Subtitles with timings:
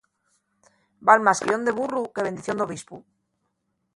[1.07, 2.97] Val más cagayón de burru, que bendición d'obispu.